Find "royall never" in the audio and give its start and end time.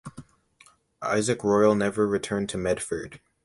1.43-2.07